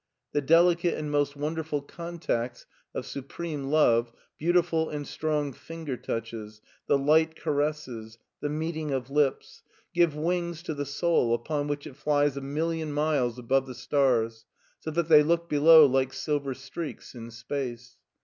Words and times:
The 0.31 0.41
delicate 0.41 0.95
and 0.97 1.11
most 1.11 1.35
wonderful 1.35 1.83
contacts 1.83 2.65
of 2.95 3.05
supreme 3.05 3.65
love 3.65 4.11
beautiful 4.35 4.89
and 4.89 5.07
strong 5.07 5.53
finger 5.53 5.95
touches, 5.95 6.59
the 6.87 6.97
light 6.97 7.35
caresses, 7.35 8.17
the 8.39 8.49
meeting 8.49 8.89
of 8.89 9.11
lips: 9.11 9.61
give 9.93 10.15
wings 10.15 10.63
to 10.63 10.73
the 10.73 10.87
soul, 10.87 11.35
upon 11.35 11.67
which 11.67 11.85
it 11.85 11.95
flies 11.95 12.35
a 12.35 12.41
million 12.41 12.91
miles 12.91 13.37
above 13.37 13.67
the 13.67 13.75
stars, 13.75 14.45
so 14.79 14.89
that 14.89 15.07
they 15.07 15.21
look 15.21 15.47
below 15.47 15.85
like 15.85 16.13
silver 16.13 16.55
streaks 16.55 17.13
in 17.13 17.29
space. 17.29 17.97